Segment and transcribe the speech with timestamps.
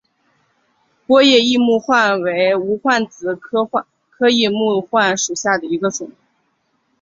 [1.05, 6.09] 波叶异木患为无患子科异木患属下的一个种。